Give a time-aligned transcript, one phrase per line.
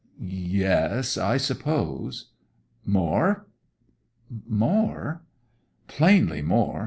[0.19, 2.31] 'Yes; I suppose.'
[2.83, 3.45] 'More.'
[4.47, 5.21] 'More?'
[5.87, 6.79] 'Plainly more.